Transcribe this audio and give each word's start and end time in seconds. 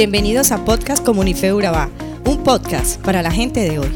Bienvenidos 0.00 0.50
a 0.50 0.64
Podcast 0.64 1.04
Comunife 1.04 1.52
Urabá, 1.52 1.90
un 2.24 2.42
podcast 2.42 2.98
para 3.02 3.20
la 3.20 3.30
gente 3.30 3.60
de 3.60 3.80
hoy. 3.80 3.90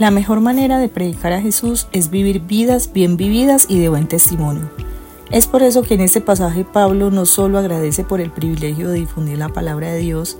La 0.00 0.10
mejor 0.10 0.40
manera 0.40 0.78
de 0.80 0.88
predicar 0.88 1.32
a 1.32 1.40
Jesús 1.40 1.86
es 1.92 2.10
vivir 2.10 2.40
vidas 2.40 2.92
bien 2.92 3.16
vividas 3.16 3.66
y 3.68 3.78
de 3.78 3.90
buen 3.90 4.08
testimonio. 4.08 4.68
Es 5.30 5.46
por 5.46 5.62
eso 5.62 5.82
que 5.82 5.94
en 5.94 6.00
este 6.00 6.20
pasaje 6.20 6.64
Pablo 6.64 7.12
no 7.12 7.26
solo 7.26 7.60
agradece 7.60 8.02
por 8.02 8.20
el 8.20 8.32
privilegio 8.32 8.88
de 8.88 8.98
difundir 8.98 9.38
la 9.38 9.50
palabra 9.50 9.92
de 9.92 10.00
Dios 10.00 10.36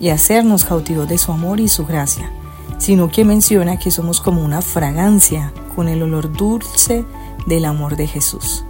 y 0.00 0.08
hacernos 0.08 0.64
cautivos 0.64 1.08
de 1.08 1.18
su 1.18 1.30
amor 1.30 1.60
y 1.60 1.68
su 1.68 1.86
gracia, 1.86 2.28
sino 2.78 3.08
que 3.08 3.24
menciona 3.24 3.78
que 3.78 3.92
somos 3.92 4.20
como 4.20 4.44
una 4.44 4.62
fragancia 4.62 5.52
con 5.76 5.86
el 5.86 6.02
olor 6.02 6.32
dulce 6.32 7.04
del 7.46 7.66
amor 7.66 7.94
de 7.94 8.08
Jesús. 8.08 8.64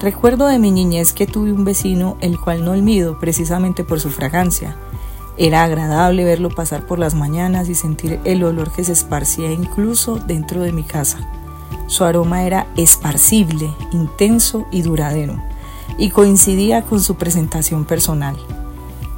Recuerdo 0.00 0.46
de 0.46 0.58
mi 0.58 0.70
niñez 0.70 1.12
que 1.12 1.26
tuve 1.26 1.52
un 1.52 1.64
vecino 1.64 2.16
el 2.20 2.38
cual 2.38 2.64
no 2.64 2.72
olvido 2.72 3.18
precisamente 3.18 3.84
por 3.84 4.00
su 4.00 4.10
fragancia. 4.10 4.76
Era 5.36 5.64
agradable 5.64 6.24
verlo 6.24 6.50
pasar 6.50 6.86
por 6.86 6.98
las 6.98 7.14
mañanas 7.14 7.68
y 7.68 7.74
sentir 7.74 8.20
el 8.24 8.44
olor 8.44 8.70
que 8.72 8.84
se 8.84 8.92
esparcía 8.92 9.50
incluso 9.50 10.16
dentro 10.16 10.62
de 10.62 10.72
mi 10.72 10.82
casa. 10.82 11.18
Su 11.86 12.04
aroma 12.04 12.44
era 12.44 12.66
esparcible, 12.76 13.70
intenso 13.92 14.66
y 14.70 14.82
duradero, 14.82 15.36
y 15.98 16.10
coincidía 16.10 16.82
con 16.82 17.00
su 17.00 17.16
presentación 17.16 17.84
personal. 17.84 18.36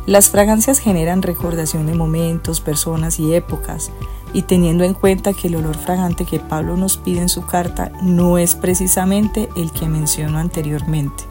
Las 0.07 0.31
fragancias 0.31 0.79
generan 0.79 1.23
recordación 1.23 1.87
de 1.87 1.95
momentos, 1.95 2.61
personas 2.61 3.19
y 3.19 3.35
épocas, 3.35 3.91
y 4.37 4.43
teniendo 4.43 4.85
en 4.85 4.93
cuenta 4.93 5.33
que 5.33 5.49
el 5.49 5.57
olor 5.57 5.79
fragante 5.79 6.27
que 6.27 6.39
Pablo 6.39 6.77
nos 6.77 6.99
pide 6.99 7.23
en 7.23 7.31
su 7.31 7.47
carta 7.47 7.91
no 8.03 8.37
es 8.37 8.55
precisamente 8.55 9.49
el 9.57 9.73
que 9.73 9.89
menciono 9.89 10.37
anteriormente, 10.37 11.25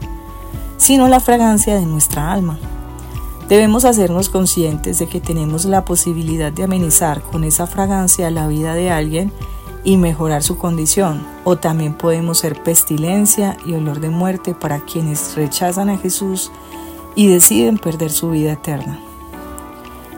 sino 0.76 1.06
la 1.06 1.20
fragancia 1.20 1.76
de 1.76 1.86
nuestra 1.86 2.32
alma. 2.32 2.58
Debemos 3.48 3.84
hacernos 3.84 4.28
conscientes 4.28 4.98
de 4.98 5.06
que 5.06 5.20
tenemos 5.20 5.66
la 5.66 5.84
posibilidad 5.84 6.50
de 6.50 6.64
amenizar 6.64 7.22
con 7.22 7.44
esa 7.44 7.68
fragancia 7.68 8.28
la 8.32 8.48
vida 8.48 8.74
de 8.74 8.90
alguien 8.90 9.30
y 9.84 9.98
mejorar 9.98 10.42
su 10.42 10.58
condición, 10.58 11.24
o 11.44 11.54
también 11.54 11.94
podemos 11.94 12.38
ser 12.38 12.60
pestilencia 12.60 13.56
y 13.64 13.74
olor 13.74 14.00
de 14.00 14.10
muerte 14.10 14.52
para 14.52 14.80
quienes 14.80 15.36
rechazan 15.36 15.90
a 15.90 15.98
Jesús 15.98 16.50
y 17.14 17.28
deciden 17.28 17.78
perder 17.78 18.10
su 18.10 18.30
vida 18.30 18.54
eterna. 18.54 18.98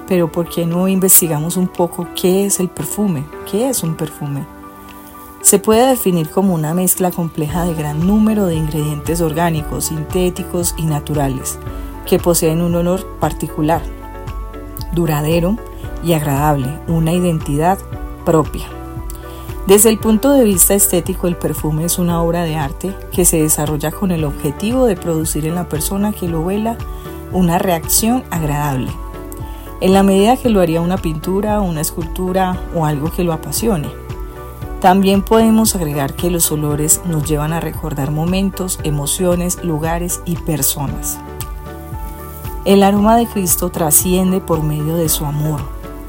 Pero 0.08 0.32
¿por 0.32 0.48
qué 0.48 0.64
no 0.64 0.88
investigamos 0.88 1.58
un 1.58 1.68
poco 1.68 2.08
qué 2.20 2.46
es 2.46 2.60
el 2.60 2.70
perfume? 2.70 3.24
¿Qué 3.50 3.68
es 3.68 3.82
un 3.82 3.94
perfume? 3.94 4.46
Se 5.42 5.58
puede 5.58 5.86
definir 5.86 6.30
como 6.30 6.54
una 6.54 6.74
mezcla 6.74 7.10
compleja 7.10 7.64
de 7.64 7.74
gran 7.74 8.06
número 8.06 8.46
de 8.46 8.56
ingredientes 8.56 9.20
orgánicos, 9.20 9.84
sintéticos 9.86 10.74
y 10.78 10.84
naturales, 10.84 11.58
que 12.06 12.18
poseen 12.18 12.62
un 12.62 12.74
olor 12.74 13.06
particular, 13.20 13.82
duradero 14.94 15.56
y 16.02 16.14
agradable, 16.14 16.78
una 16.88 17.12
identidad 17.12 17.78
propia. 18.24 18.66
Desde 19.66 19.90
el 19.90 19.98
punto 19.98 20.32
de 20.32 20.44
vista 20.44 20.74
estético, 20.74 21.28
el 21.28 21.36
perfume 21.36 21.84
es 21.84 21.98
una 21.98 22.22
obra 22.22 22.44
de 22.44 22.56
arte 22.56 22.96
que 23.12 23.26
se 23.26 23.42
desarrolla 23.42 23.90
con 23.90 24.10
el 24.10 24.24
objetivo 24.24 24.86
de 24.86 24.96
producir 24.96 25.46
en 25.46 25.54
la 25.54 25.68
persona 25.68 26.12
que 26.12 26.26
lo 26.26 26.40
huela 26.40 26.78
una 27.32 27.58
reacción 27.58 28.24
agradable, 28.30 28.90
en 29.80 29.92
la 29.92 30.02
medida 30.02 30.36
que 30.36 30.48
lo 30.48 30.60
haría 30.60 30.80
una 30.80 30.98
pintura, 30.98 31.60
una 31.60 31.80
escultura 31.80 32.60
o 32.74 32.84
algo 32.84 33.10
que 33.12 33.24
lo 33.24 33.32
apasione. 33.32 33.88
También 34.80 35.22
podemos 35.22 35.74
agregar 35.74 36.14
que 36.14 36.30
los 36.30 36.52
olores 36.52 37.00
nos 37.04 37.28
llevan 37.28 37.52
a 37.52 37.60
recordar 37.60 38.10
momentos, 38.10 38.78
emociones, 38.84 39.62
lugares 39.64 40.20
y 40.24 40.36
personas. 40.36 41.18
El 42.64 42.82
aroma 42.82 43.16
de 43.16 43.26
Cristo 43.26 43.70
trasciende 43.70 44.40
por 44.40 44.62
medio 44.62 44.96
de 44.96 45.08
su 45.08 45.24
amor, 45.24 45.60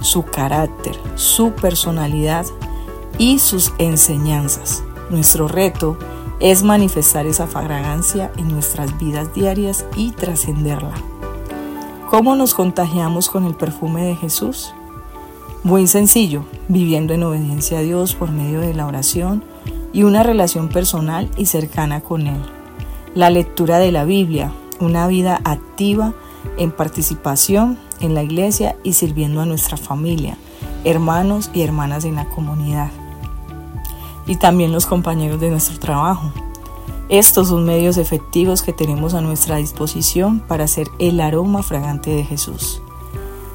su 0.02 0.24
carácter, 0.24 1.00
su 1.16 1.52
personalidad 1.52 2.46
y 3.18 3.40
sus 3.40 3.74
enseñanzas. 3.78 4.84
Nuestro 5.10 5.48
reto 5.48 5.98
es 6.40 6.64
manifestar 6.64 7.26
esa 7.26 7.48
fragancia 7.48 8.32
en 8.38 8.50
nuestras 8.50 8.98
vidas 8.98 9.34
diarias 9.34 9.86
y 9.96 10.12
trascenderla. 10.12 10.94
¿Cómo 12.10 12.36
nos 12.36 12.56
contagiamos 12.56 13.30
con 13.30 13.46
el 13.46 13.54
perfume 13.54 14.04
de 14.04 14.16
Jesús? 14.16 14.74
Muy 15.64 15.86
sencillo, 15.86 16.44
viviendo 16.68 17.14
en 17.14 17.22
obediencia 17.22 17.78
a 17.78 17.82
Dios 17.82 18.16
por 18.16 18.32
medio 18.32 18.62
de 18.62 18.74
la 18.74 18.88
oración 18.88 19.44
y 19.94 20.02
una 20.02 20.24
relación 20.24 20.70
personal 20.70 21.30
y 21.38 21.46
cercana 21.46 22.02
con 22.02 22.26
Él. 22.26 22.42
La 23.14 23.30
lectura 23.30 23.78
de 23.78 23.92
la 23.92 24.06
Biblia, 24.06 24.52
una 24.80 25.06
vida 25.06 25.40
activa 25.44 26.14
en 26.58 26.72
participación 26.72 27.78
en 28.00 28.16
la 28.16 28.24
iglesia 28.24 28.76
y 28.84 28.94
sirviendo 28.94 29.42
a 29.42 29.46
nuestra 29.46 29.78
familia, 29.78 30.36
hermanos 30.86 31.52
y 31.54 31.62
hermanas 31.62 32.06
en 32.06 32.16
la 32.16 32.28
comunidad 32.28 32.90
y 34.26 34.36
también 34.38 34.72
los 34.72 34.88
compañeros 34.88 35.40
de 35.40 35.52
nuestro 35.52 35.78
trabajo. 35.78 36.32
Estos 37.10 37.48
son 37.48 37.66
medios 37.66 37.98
efectivos 37.98 38.62
que 38.62 38.72
tenemos 38.72 39.16
a 39.16 39.22
nuestra 39.22 39.56
disposición 39.56 40.42
para 40.42 40.66
hacer 40.66 40.90
el 41.00 41.20
aroma 41.22 41.64
fragante 41.64 42.12
de 42.12 42.24
Jesús. 42.24 42.84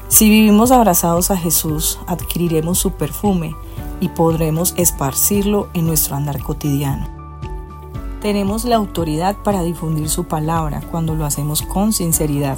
Si 0.09 0.29
vivimos 0.29 0.71
abrazados 0.71 1.31
a 1.31 1.37
Jesús, 1.37 1.97
adquiriremos 2.05 2.77
su 2.77 2.91
perfume 2.91 3.55
y 4.01 4.09
podremos 4.09 4.73
esparcirlo 4.75 5.69
en 5.73 5.87
nuestro 5.87 6.17
andar 6.17 6.43
cotidiano. 6.43 7.07
Tenemos 8.21 8.65
la 8.65 8.75
autoridad 8.75 9.37
para 9.37 9.63
difundir 9.63 10.09
su 10.09 10.25
palabra 10.25 10.81
cuando 10.91 11.15
lo 11.15 11.23
hacemos 11.23 11.61
con 11.61 11.93
sinceridad, 11.93 12.57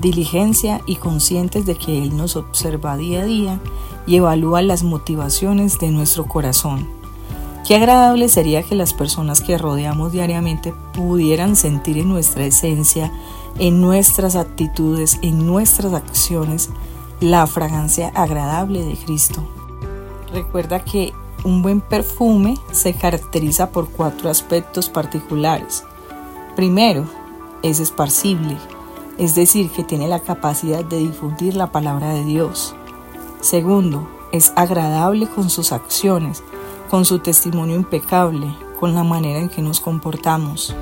diligencia 0.00 0.82
y 0.86 0.96
conscientes 0.96 1.66
de 1.66 1.74
que 1.74 2.00
Él 2.00 2.16
nos 2.16 2.36
observa 2.36 2.96
día 2.96 3.22
a 3.22 3.24
día 3.24 3.60
y 4.06 4.14
evalúa 4.14 4.62
las 4.62 4.84
motivaciones 4.84 5.80
de 5.80 5.88
nuestro 5.88 6.26
corazón 6.26 6.96
Qué 7.68 7.76
agradable 7.76 8.30
sería 8.30 8.62
que 8.62 8.74
las 8.74 8.94
personas 8.94 9.42
que 9.42 9.58
rodeamos 9.58 10.10
diariamente 10.10 10.72
pudieran 10.94 11.54
sentir 11.54 11.98
en 11.98 12.08
nuestra 12.08 12.46
esencia, 12.46 13.12
en 13.58 13.82
nuestras 13.82 14.36
actitudes, 14.36 15.18
en 15.20 15.44
nuestras 15.44 15.92
acciones, 15.92 16.70
la 17.20 17.46
fragancia 17.46 18.10
agradable 18.14 18.82
de 18.86 18.96
Cristo. 18.96 19.46
Recuerda 20.32 20.82
que 20.82 21.12
un 21.44 21.60
buen 21.60 21.82
perfume 21.82 22.56
se 22.70 22.94
caracteriza 22.94 23.70
por 23.70 23.90
cuatro 23.90 24.30
aspectos 24.30 24.88
particulares. 24.88 25.84
Primero, 26.56 27.04
es 27.62 27.80
esparcible, 27.80 28.56
es 29.18 29.34
decir, 29.34 29.70
que 29.70 29.84
tiene 29.84 30.08
la 30.08 30.20
capacidad 30.20 30.86
de 30.86 31.00
difundir 31.00 31.54
la 31.54 31.70
palabra 31.70 32.14
de 32.14 32.24
Dios. 32.24 32.74
Segundo, 33.42 34.08
es 34.32 34.54
agradable 34.56 35.26
con 35.26 35.50
sus 35.50 35.72
acciones, 35.72 36.42
con 36.88 37.04
su 37.04 37.18
testimonio 37.18 37.76
impecable, 37.76 38.54
con 38.80 38.94
la 38.94 39.04
manera 39.04 39.38
en 39.38 39.48
que 39.48 39.62
nos 39.62 39.80
comportamos. 39.80 40.74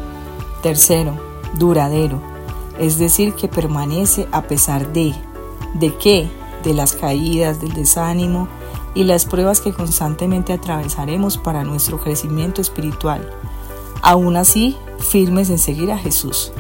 Tercero, 0.63 1.17
duradero, 1.59 2.21
es 2.79 2.99
decir, 2.99 3.35
que 3.35 3.49
permanece 3.49 4.29
a 4.33 4.43
pesar 4.43 4.93
de, 4.93 5.15
¿de 5.75 5.95
qué? 5.97 6.31
De 6.63 6.75
las 6.75 6.93
caídas, 6.93 7.61
del 7.61 7.73
desánimo 7.73 8.49
y 8.95 9.05
las 9.05 9.25
pruebas 9.25 9.61
que 9.61 9.73
constantemente 9.73 10.53
atravesaremos 10.53 11.39
para 11.39 11.65
nuestro 11.65 11.99
crecimiento 11.99 12.61
espiritual. 12.61 13.31
Aún 14.03 14.37
así, 14.37 14.77
firmes 14.99 15.51
en 15.51 15.59
seguir 15.59 15.93
a 15.93 15.99
Jesús. 15.99 16.53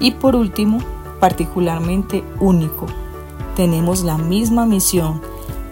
Y 0.00 0.12
por 0.12 0.34
último, 0.34 0.78
particularmente 1.20 2.24
único, 2.40 2.86
tenemos 3.54 4.02
la 4.02 4.18
misma 4.18 4.66
misión 4.66 5.20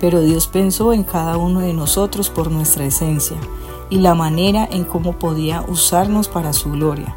pero 0.00 0.22
Dios 0.22 0.48
pensó 0.48 0.92
en 0.92 1.04
cada 1.04 1.36
uno 1.36 1.60
de 1.60 1.74
nosotros 1.74 2.30
por 2.30 2.50
nuestra 2.50 2.84
esencia 2.84 3.36
y 3.90 3.98
la 3.98 4.14
manera 4.14 4.66
en 4.70 4.84
cómo 4.84 5.18
podía 5.18 5.62
usarnos 5.68 6.28
para 6.28 6.52
su 6.52 6.70
gloria. 6.70 7.14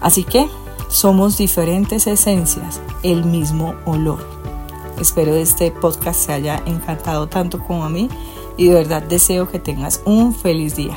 Así 0.00 0.24
que 0.24 0.48
somos 0.88 1.36
diferentes 1.36 2.06
esencias, 2.06 2.80
el 3.02 3.24
mismo 3.24 3.74
olor. 3.84 4.26
Espero 4.98 5.34
este 5.34 5.70
podcast 5.70 6.26
te 6.26 6.32
haya 6.32 6.62
encantado 6.64 7.26
tanto 7.26 7.58
como 7.58 7.84
a 7.84 7.90
mí 7.90 8.08
y 8.56 8.68
de 8.68 8.74
verdad 8.74 9.02
deseo 9.02 9.48
que 9.50 9.58
tengas 9.58 10.00
un 10.06 10.34
feliz 10.34 10.74
día. 10.74 10.96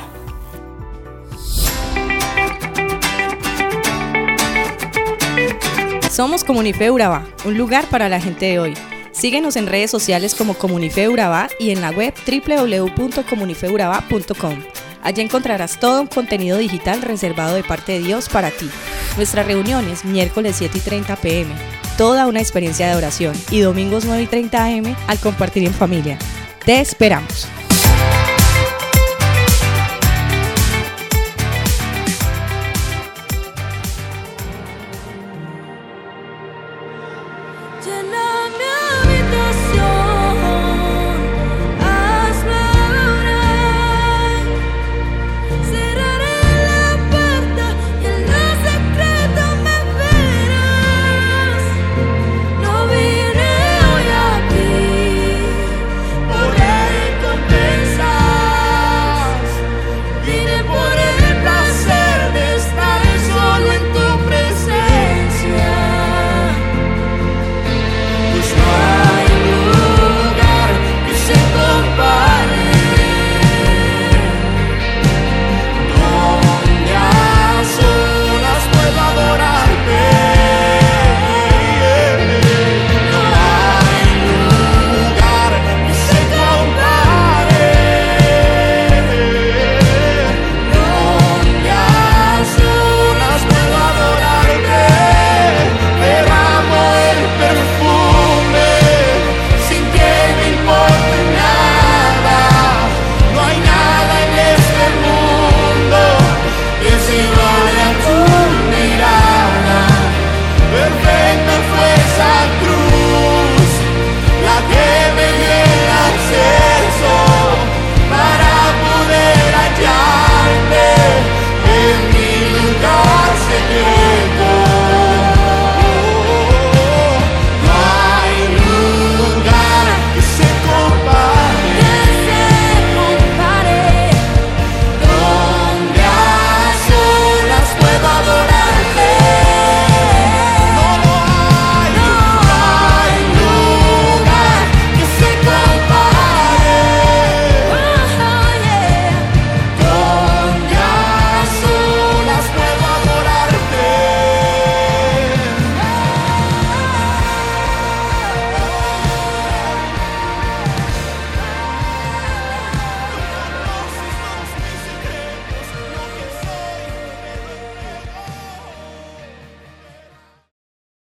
Somos 6.10 6.44
Comunife 6.44 6.90
Urabá, 6.90 7.24
un 7.44 7.56
lugar 7.56 7.86
para 7.88 8.08
la 8.08 8.20
gente 8.20 8.46
de 8.46 8.58
hoy. 8.58 8.74
Síguenos 9.20 9.56
en 9.56 9.66
redes 9.66 9.90
sociales 9.90 10.34
como 10.34 10.54
Comunife 10.54 11.10
Urabá 11.10 11.50
y 11.58 11.72
en 11.72 11.82
la 11.82 11.90
web 11.90 12.14
www.comunifeurabá.com. 12.26 14.62
Allí 15.02 15.20
encontrarás 15.20 15.78
todo 15.78 16.00
un 16.00 16.06
contenido 16.06 16.56
digital 16.56 17.02
reservado 17.02 17.54
de 17.54 17.62
parte 17.62 17.92
de 17.92 18.00
Dios 18.00 18.30
para 18.30 18.50
ti. 18.50 18.70
Nuestras 19.18 19.44
reuniones 19.44 20.06
miércoles 20.06 20.56
7 20.56 20.78
y 20.78 20.80
30 20.80 21.16
pm, 21.16 21.54
toda 21.98 22.28
una 22.28 22.40
experiencia 22.40 22.88
de 22.88 22.96
oración 22.96 23.34
y 23.50 23.60
domingos 23.60 24.06
9 24.06 24.22
y 24.22 24.26
30 24.26 24.64
am 24.64 24.96
al 25.06 25.18
compartir 25.18 25.66
en 25.66 25.74
familia. 25.74 26.16
Te 26.64 26.80
esperamos. 26.80 27.46